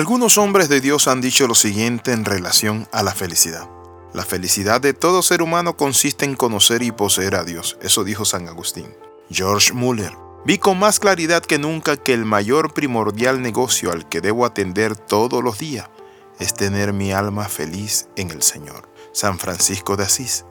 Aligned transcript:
Algunos 0.00 0.38
hombres 0.38 0.70
de 0.70 0.80
Dios 0.80 1.08
han 1.08 1.20
dicho 1.20 1.46
lo 1.46 1.54
siguiente 1.54 2.12
en 2.12 2.24
relación 2.24 2.88
a 2.90 3.02
la 3.02 3.12
felicidad. 3.12 3.68
La 4.14 4.24
felicidad 4.24 4.80
de 4.80 4.94
todo 4.94 5.20
ser 5.20 5.42
humano 5.42 5.76
consiste 5.76 6.24
en 6.24 6.36
conocer 6.36 6.82
y 6.82 6.90
poseer 6.90 7.34
a 7.34 7.44
Dios, 7.44 7.76
eso 7.82 8.02
dijo 8.02 8.24
San 8.24 8.48
Agustín. 8.48 8.96
George 9.30 9.74
Muller. 9.74 10.16
Vi 10.46 10.56
con 10.56 10.78
más 10.78 11.00
claridad 11.00 11.42
que 11.42 11.58
nunca 11.58 11.98
que 11.98 12.14
el 12.14 12.24
mayor 12.24 12.72
primordial 12.72 13.42
negocio 13.42 13.92
al 13.92 14.08
que 14.08 14.22
debo 14.22 14.46
atender 14.46 14.96
todos 14.96 15.44
los 15.44 15.58
días 15.58 15.90
es 16.38 16.54
tener 16.54 16.94
mi 16.94 17.12
alma 17.12 17.46
feliz 17.46 18.08
en 18.16 18.30
el 18.30 18.40
Señor. 18.40 18.88
San 19.12 19.38
Francisco 19.38 19.98
de 19.98 20.04
Asís. 20.04 20.46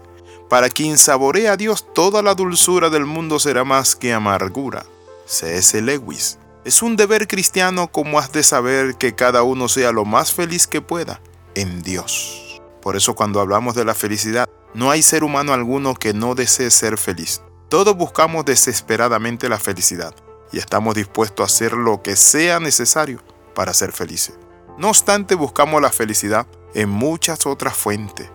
Para 0.47 0.69
quien 0.69 0.99
saborea 0.99 1.53
a 1.53 1.57
Dios, 1.57 1.91
toda 1.95 2.21
la 2.21 2.35
dulzura 2.35 2.91
del 2.91 3.07
mundo 3.07 3.39
será 3.39 3.63
más 3.63 3.95
que 3.95 4.13
amargura. 4.13 4.85
C.S. 5.25 5.81
Lewis. 5.81 6.37
Es 6.65 6.81
un 6.81 6.97
deber 6.97 7.27
cristiano 7.27 7.89
como 7.89 8.19
has 8.19 8.33
de 8.33 8.43
saber 8.43 8.95
que 8.95 9.15
cada 9.15 9.43
uno 9.43 9.69
sea 9.69 9.93
lo 9.93 10.03
más 10.03 10.33
feliz 10.33 10.67
que 10.67 10.81
pueda 10.81 11.21
en 11.55 11.81
Dios. 11.81 12.61
Por 12.81 12.97
eso 12.97 13.15
cuando 13.15 13.39
hablamos 13.39 13.75
de 13.75 13.85
la 13.85 13.93
felicidad, 13.93 14.49
no 14.73 14.91
hay 14.91 15.01
ser 15.01 15.23
humano 15.23 15.53
alguno 15.53 15.93
que 15.93 16.13
no 16.13 16.35
desee 16.35 16.69
ser 16.69 16.97
feliz. 16.97 17.41
Todos 17.69 17.95
buscamos 17.95 18.43
desesperadamente 18.43 19.47
la 19.47 19.57
felicidad 19.57 20.13
y 20.51 20.57
estamos 20.57 20.95
dispuestos 20.95 21.43
a 21.43 21.53
hacer 21.53 21.73
lo 21.73 22.03
que 22.03 22.17
sea 22.17 22.59
necesario 22.59 23.21
para 23.55 23.73
ser 23.73 23.93
felices. 23.93 24.37
No 24.77 24.89
obstante, 24.89 25.35
buscamos 25.35 25.81
la 25.81 25.91
felicidad 25.91 26.45
en 26.73 26.89
muchas 26.89 27.45
otras 27.45 27.75
fuentes 27.75 28.29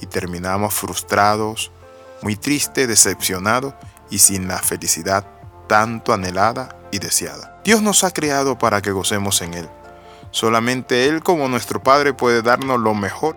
y 0.00 0.06
terminamos 0.06 0.74
frustrados, 0.74 1.72
muy 2.22 2.36
tristes, 2.36 2.86
decepcionados 2.86 3.74
y 4.10 4.18
sin 4.18 4.46
la 4.46 4.58
felicidad 4.58 5.26
tanto 5.66 6.12
anhelada 6.12 6.78
deseada. 6.98 7.60
Dios 7.64 7.82
nos 7.82 8.04
ha 8.04 8.10
creado 8.10 8.58
para 8.58 8.82
que 8.82 8.92
gocemos 8.92 9.42
en 9.42 9.54
Él. 9.54 9.68
Solamente 10.30 11.06
Él 11.06 11.22
como 11.22 11.48
nuestro 11.48 11.82
Padre 11.82 12.12
puede 12.12 12.42
darnos 12.42 12.80
lo 12.80 12.94
mejor 12.94 13.36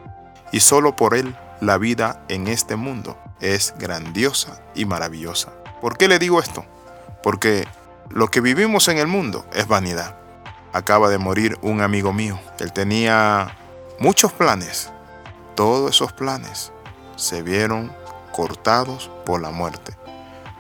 y 0.52 0.62
solo 0.62 0.96
por 0.96 1.16
Él 1.16 1.36
la 1.62 1.78
vida 1.78 2.24
en 2.28 2.48
este 2.48 2.76
mundo 2.76 3.18
es 3.40 3.74
grandiosa 3.78 4.62
y 4.76 4.86
maravillosa. 4.86 5.54
¿Por 5.82 5.98
qué 5.98 6.08
le 6.08 6.20
digo 6.20 6.40
esto? 6.40 6.66
Porque 7.22 7.68
lo 8.10 8.30
que 8.30 8.42
vivimos 8.42 8.88
en 8.88 8.98
el 8.98 9.08
mundo 9.08 9.46
es 9.54 9.68
vanidad. 9.68 10.18
Acaba 10.74 11.10
de 11.10 11.18
morir 11.18 11.58
un 11.62 11.82
amigo 11.82 12.14
mío. 12.14 12.40
Él 12.60 12.72
tenía 12.74 13.56
muchos 14.00 14.32
planes. 14.34 14.92
Todos 15.56 15.96
esos 15.96 16.14
planes 16.14 16.72
se 17.16 17.42
vieron 17.42 17.92
cortados 18.32 19.10
por 19.26 19.42
la 19.42 19.50
muerte, 19.50 19.98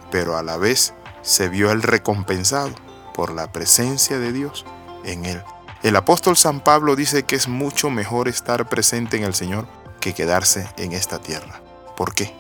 pero 0.09 0.38
a 0.38 0.44
la 0.44 0.58
vez 0.58 0.94
se 1.22 1.50
vio 1.50 1.72
el 1.72 1.84
recompensado 1.84 2.73
por 3.18 3.34
la 3.34 3.52
presencia 3.52 4.20
de 4.20 4.32
Dios 4.32 4.64
en 5.04 5.26
él. 5.26 5.42
El 5.82 5.96
apóstol 5.96 6.38
San 6.38 6.60
Pablo 6.60 6.96
dice 6.96 7.23
que 7.23 7.36
es 7.36 7.48
mucho 7.48 7.90
mejor 7.90 8.28
estar 8.28 8.70
presente 8.70 9.18
en 9.18 9.23
el 9.23 9.34
Señor 9.34 9.68
que 10.00 10.14
quedarse 10.14 10.70
en 10.78 10.94
esta 10.94 11.20
tierra. 11.20 11.60
¿Por 11.98 12.14
qué? 12.14 12.34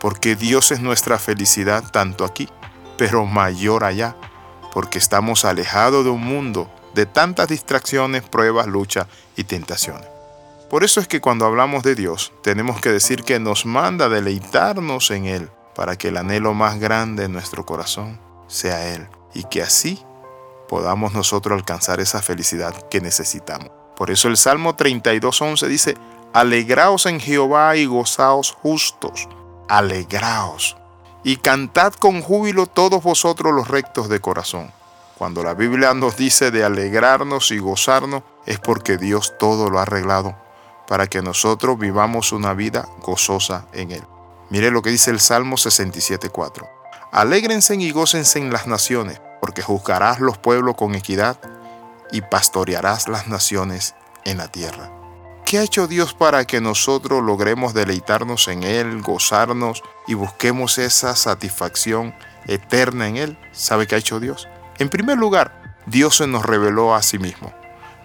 Porque 0.00 0.34
Dios 0.34 0.72
es 0.72 0.80
nuestra 0.80 1.18
felicidad 1.18 1.84
tanto 1.90 2.24
aquí, 2.24 2.48
pero 2.98 3.24
mayor 3.26 3.84
allá, 3.84 4.16
porque 4.72 4.98
estamos 4.98 5.44
alejados 5.44 6.04
de 6.04 6.10
un 6.10 6.22
mundo 6.22 6.68
de 6.94 7.06
tantas 7.06 7.48
distracciones, 7.48 8.22
pruebas, 8.22 8.66
luchas 8.66 9.06
y 9.36 9.44
tentaciones. 9.44 10.08
Por 10.68 10.82
eso 10.82 10.98
es 10.98 11.06
que 11.06 11.20
cuando 11.20 11.46
hablamos 11.46 11.84
de 11.84 11.94
Dios, 11.94 12.32
tenemos 12.42 12.80
que 12.80 12.90
decir 12.90 13.22
que 13.22 13.38
nos 13.38 13.66
manda 13.66 14.08
deleitarnos 14.08 15.12
en 15.12 15.26
Él, 15.26 15.50
para 15.76 15.96
que 15.96 16.08
el 16.08 16.16
anhelo 16.16 16.54
más 16.54 16.80
grande 16.80 17.22
de 17.22 17.28
nuestro 17.28 17.64
corazón 17.64 18.18
sea 18.48 18.92
Él, 18.94 19.06
y 19.32 19.44
que 19.44 19.62
así 19.62 20.02
podamos 20.68 21.12
nosotros 21.12 21.56
alcanzar 21.56 22.00
esa 22.00 22.22
felicidad 22.22 22.74
que 22.88 23.00
necesitamos. 23.00 23.70
Por 23.96 24.10
eso 24.10 24.28
el 24.28 24.36
Salmo 24.36 24.76
32.11 24.76 25.66
dice, 25.68 25.94
Alegraos 26.32 27.06
en 27.06 27.20
Jehová 27.20 27.76
y 27.76 27.86
gozaos 27.86 28.52
justos, 28.52 29.28
alegraos, 29.68 30.76
y 31.22 31.36
cantad 31.36 31.92
con 31.92 32.22
júbilo 32.22 32.66
todos 32.66 33.02
vosotros 33.02 33.52
los 33.54 33.68
rectos 33.68 34.08
de 34.08 34.20
corazón. 34.20 34.72
Cuando 35.16 35.44
la 35.44 35.54
Biblia 35.54 35.94
nos 35.94 36.16
dice 36.16 36.50
de 36.50 36.64
alegrarnos 36.64 37.52
y 37.52 37.58
gozarnos, 37.58 38.24
es 38.46 38.58
porque 38.58 38.98
Dios 38.98 39.34
todo 39.38 39.70
lo 39.70 39.78
ha 39.78 39.82
arreglado 39.82 40.36
para 40.88 41.06
que 41.06 41.22
nosotros 41.22 41.78
vivamos 41.78 42.32
una 42.32 42.52
vida 42.52 42.88
gozosa 43.00 43.66
en 43.72 43.92
Él. 43.92 44.02
Mire 44.50 44.70
lo 44.70 44.82
que 44.82 44.90
dice 44.90 45.10
el 45.10 45.20
Salmo 45.20 45.56
67.4. 45.56 46.68
Alégrense 47.12 47.76
y 47.76 47.90
gócense 47.90 48.38
en 48.38 48.52
las 48.52 48.66
naciones, 48.66 49.20
porque 49.44 49.60
juzgarás 49.60 50.20
los 50.20 50.38
pueblos 50.38 50.74
con 50.74 50.94
equidad 50.94 51.38
y 52.10 52.22
pastorearás 52.22 53.08
las 53.10 53.28
naciones 53.28 53.94
en 54.24 54.38
la 54.38 54.48
tierra. 54.48 54.90
¿Qué 55.44 55.58
ha 55.58 55.62
hecho 55.62 55.86
Dios 55.86 56.14
para 56.14 56.46
que 56.46 56.62
nosotros 56.62 57.22
logremos 57.22 57.74
deleitarnos 57.74 58.48
en 58.48 58.62
Él, 58.62 59.02
gozarnos 59.02 59.82
y 60.06 60.14
busquemos 60.14 60.78
esa 60.78 61.14
satisfacción 61.14 62.14
eterna 62.46 63.06
en 63.06 63.18
Él? 63.18 63.38
¿Sabe 63.52 63.86
qué 63.86 63.96
ha 63.96 63.98
hecho 63.98 64.18
Dios? 64.18 64.48
En 64.78 64.88
primer 64.88 65.18
lugar, 65.18 65.76
Dios 65.84 66.16
se 66.16 66.26
nos 66.26 66.46
reveló 66.46 66.94
a 66.94 67.02
sí 67.02 67.18
mismo. 67.18 67.52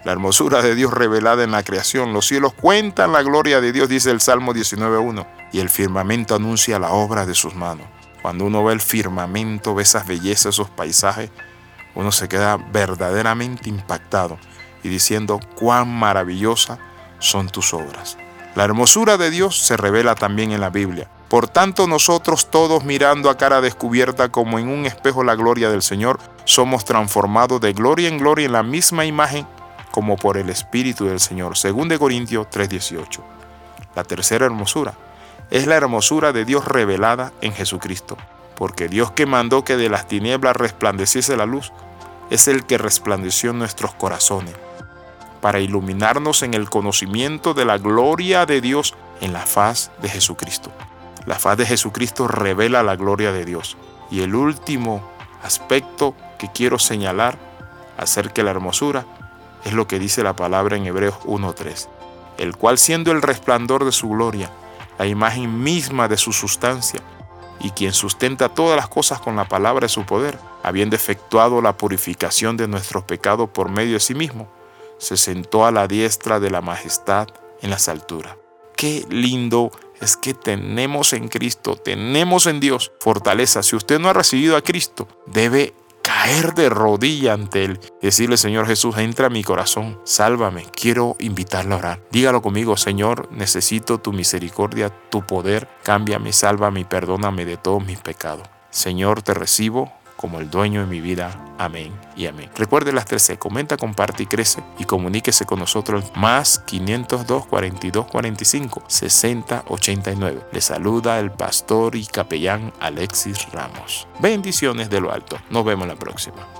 La 0.04 0.12
hermosura 0.12 0.60
de 0.60 0.74
Dios 0.74 0.92
revelada 0.92 1.42
en 1.42 1.52
la 1.52 1.62
creación. 1.62 2.12
Los 2.12 2.26
cielos 2.26 2.52
cuentan 2.52 3.14
la 3.14 3.22
gloria 3.22 3.62
de 3.62 3.72
Dios, 3.72 3.88
dice 3.88 4.10
el 4.10 4.20
Salmo 4.20 4.52
19.1, 4.52 5.26
y 5.52 5.60
el 5.60 5.70
firmamento 5.70 6.34
anuncia 6.34 6.78
la 6.78 6.90
obra 6.90 7.24
de 7.24 7.34
sus 7.34 7.54
manos. 7.54 7.86
Cuando 8.22 8.44
uno 8.44 8.64
ve 8.64 8.72
el 8.72 8.80
firmamento, 8.80 9.74
ve 9.74 9.82
esas 9.82 10.06
bellezas, 10.06 10.54
esos 10.54 10.70
paisajes, 10.70 11.30
uno 11.94 12.12
se 12.12 12.28
queda 12.28 12.56
verdaderamente 12.56 13.68
impactado 13.68 14.38
y 14.82 14.88
diciendo 14.88 15.40
cuán 15.56 15.88
maravillosa 15.88 16.78
son 17.18 17.48
tus 17.48 17.74
obras. 17.74 18.16
La 18.54 18.64
hermosura 18.64 19.16
de 19.16 19.30
Dios 19.30 19.58
se 19.58 19.76
revela 19.76 20.14
también 20.14 20.52
en 20.52 20.60
la 20.60 20.70
Biblia. 20.70 21.08
Por 21.28 21.46
tanto, 21.46 21.86
nosotros 21.86 22.50
todos 22.50 22.84
mirando 22.84 23.30
a 23.30 23.36
cara 23.36 23.60
descubierta 23.60 24.30
como 24.30 24.58
en 24.58 24.68
un 24.68 24.86
espejo 24.86 25.22
la 25.22 25.36
gloria 25.36 25.70
del 25.70 25.82
Señor, 25.82 26.18
somos 26.44 26.84
transformados 26.84 27.60
de 27.60 27.72
gloria 27.72 28.08
en 28.08 28.18
gloria 28.18 28.46
en 28.46 28.52
la 28.52 28.64
misma 28.64 29.04
imagen 29.04 29.46
como 29.92 30.16
por 30.16 30.36
el 30.36 30.50
Espíritu 30.50 31.06
del 31.06 31.20
Señor. 31.20 31.56
Según 31.56 31.88
de 31.88 31.98
Corintios 31.98 32.48
3:18. 32.50 33.22
La 33.94 34.02
tercera 34.02 34.46
hermosura 34.46 34.94
es 35.50 35.66
la 35.66 35.76
hermosura 35.76 36.32
de 36.32 36.44
Dios 36.44 36.64
revelada 36.64 37.32
en 37.40 37.52
Jesucristo, 37.52 38.16
porque 38.56 38.88
Dios 38.88 39.10
que 39.12 39.26
mandó 39.26 39.64
que 39.64 39.76
de 39.76 39.88
las 39.88 40.06
tinieblas 40.06 40.56
resplandeciese 40.56 41.36
la 41.36 41.46
luz, 41.46 41.72
es 42.30 42.46
el 42.46 42.64
que 42.64 42.78
resplandeció 42.78 43.50
en 43.50 43.58
nuestros 43.58 43.92
corazones, 43.94 44.54
para 45.40 45.60
iluminarnos 45.60 46.42
en 46.42 46.54
el 46.54 46.70
conocimiento 46.70 47.54
de 47.54 47.64
la 47.64 47.78
gloria 47.78 48.46
de 48.46 48.60
Dios 48.60 48.94
en 49.20 49.32
la 49.32 49.46
faz 49.46 49.90
de 50.00 50.08
Jesucristo. 50.08 50.70
La 51.26 51.38
faz 51.38 51.58
de 51.58 51.66
Jesucristo 51.66 52.28
revela 52.28 52.82
la 52.82 52.96
gloria 52.96 53.32
de 53.32 53.44
Dios. 53.44 53.76
Y 54.10 54.22
el 54.22 54.34
último 54.34 55.02
aspecto 55.42 56.14
que 56.38 56.50
quiero 56.52 56.78
señalar 56.78 57.38
acerca 57.98 58.34
de 58.36 58.44
la 58.44 58.50
hermosura 58.52 59.04
es 59.64 59.72
lo 59.72 59.86
que 59.86 59.98
dice 59.98 60.22
la 60.22 60.34
palabra 60.34 60.76
en 60.76 60.86
Hebreos 60.86 61.16
1.3, 61.24 61.88
el 62.38 62.56
cual 62.56 62.78
siendo 62.78 63.12
el 63.12 63.22
resplandor 63.22 63.84
de 63.84 63.92
su 63.92 64.08
gloria, 64.08 64.50
la 65.00 65.06
imagen 65.06 65.62
misma 65.62 66.08
de 66.08 66.18
su 66.18 66.30
sustancia, 66.30 67.00
y 67.58 67.70
quien 67.70 67.94
sustenta 67.94 68.50
todas 68.50 68.76
las 68.76 68.86
cosas 68.86 69.18
con 69.18 69.34
la 69.34 69.48
palabra 69.48 69.86
de 69.86 69.88
su 69.88 70.04
poder, 70.04 70.38
habiendo 70.62 70.94
efectuado 70.94 71.62
la 71.62 71.74
purificación 71.74 72.58
de 72.58 72.68
nuestros 72.68 73.04
pecados 73.04 73.48
por 73.48 73.70
medio 73.70 73.94
de 73.94 74.00
sí 74.00 74.14
mismo, 74.14 74.52
se 74.98 75.16
sentó 75.16 75.64
a 75.64 75.70
la 75.70 75.88
diestra 75.88 76.38
de 76.38 76.50
la 76.50 76.60
majestad 76.60 77.28
en 77.62 77.70
las 77.70 77.88
alturas. 77.88 78.36
Qué 78.76 79.06
lindo 79.08 79.70
es 80.02 80.18
que 80.18 80.34
tenemos 80.34 81.14
en 81.14 81.28
Cristo, 81.28 81.76
tenemos 81.76 82.44
en 82.44 82.60
Dios 82.60 82.92
fortaleza. 83.00 83.62
Si 83.62 83.76
usted 83.76 84.00
no 84.00 84.10
ha 84.10 84.12
recibido 84.12 84.54
a 84.54 84.60
Cristo, 84.60 85.08
debe 85.24 85.72
caer 86.02 86.54
de 86.54 86.68
rodilla 86.68 87.32
ante 87.32 87.64
Él 87.64 87.80
decirle, 88.02 88.36
Señor 88.36 88.66
Jesús, 88.66 88.96
entra 88.98 89.26
a 89.26 89.30
mi 89.30 89.42
corazón, 89.42 90.00
sálvame, 90.04 90.64
quiero 90.74 91.16
invitarlo 91.18 91.74
a 91.74 91.78
orar. 91.78 92.02
Dígalo 92.10 92.42
conmigo, 92.42 92.76
Señor, 92.76 93.28
necesito 93.32 93.98
tu 93.98 94.12
misericordia, 94.12 94.90
tu 95.10 95.26
poder, 95.26 95.68
cámbiame, 95.82 96.32
sálvame 96.32 96.80
y 96.80 96.84
perdóname 96.84 97.44
de 97.44 97.56
todos 97.56 97.84
mis 97.84 97.98
pecados. 97.98 98.48
Señor, 98.70 99.22
te 99.22 99.34
recibo 99.34 99.92
como 100.20 100.38
el 100.38 100.50
dueño 100.50 100.82
de 100.82 100.86
mi 100.86 101.00
vida. 101.00 101.30
Amén 101.56 101.94
y 102.14 102.26
amén. 102.26 102.50
Recuerde 102.54 102.92
las 102.92 103.06
13, 103.06 103.38
comenta, 103.38 103.78
comparte 103.78 104.24
y 104.24 104.26
crece 104.26 104.62
y 104.78 104.84
comuníquese 104.84 105.46
con 105.46 105.58
nosotros 105.58 106.12
más 106.14 106.58
502 106.58 107.46
42 107.46 108.06
45 108.06 108.82
60 108.86 109.64
89. 109.66 110.40
Le 110.52 110.60
saluda 110.60 111.18
el 111.18 111.30
pastor 111.30 111.96
y 111.96 112.04
capellán 112.04 112.70
Alexis 112.80 113.50
Ramos. 113.50 114.06
Bendiciones 114.18 114.90
de 114.90 115.00
lo 115.00 115.10
alto. 115.10 115.38
Nos 115.48 115.64
vemos 115.64 115.88
la 115.88 115.96
próxima. 115.96 116.59